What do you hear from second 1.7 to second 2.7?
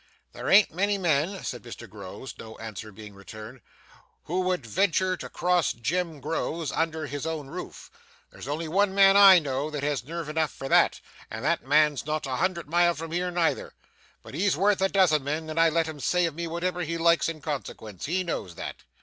Groves, no